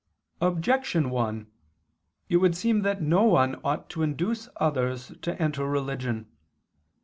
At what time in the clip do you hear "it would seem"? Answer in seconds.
2.27-2.81